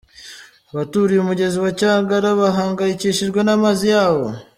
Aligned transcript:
Abaturiye 0.71 1.19
umugezi 1.21 1.57
wa 1.63 1.71
Cyagara 1.79 2.27
bahangayikishijwe 2.39 3.39
n’amazi 3.43 3.85
yawo 3.95 4.27